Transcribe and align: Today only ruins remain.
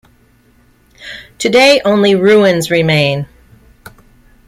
Today 1.37 1.79
only 1.85 2.15
ruins 2.15 2.71
remain. 2.71 3.27